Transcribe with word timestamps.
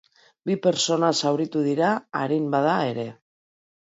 Bi 0.49 0.53
pertsona 0.61 1.09
zauritu 1.17 1.61
dira, 1.67 1.91
arin 2.21 2.49
bada 2.57 2.73
ere. 2.95 3.07